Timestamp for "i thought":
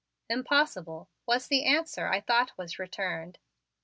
2.07-2.57